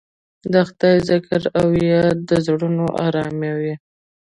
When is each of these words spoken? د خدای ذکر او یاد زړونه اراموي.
د 0.51 0.53
خدای 0.67 0.97
ذکر 1.09 1.41
او 1.59 1.67
یاد 1.91 2.29
زړونه 2.45 2.85
اراموي. 3.05 3.73